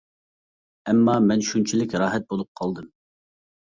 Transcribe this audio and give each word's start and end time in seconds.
ئەمما 0.93 1.17
مەن 1.31 1.45
شۇنچىلىك 1.49 1.95
راھەت 2.05 2.27
بولۇپ 2.33 2.51
قالدىم. 2.63 2.93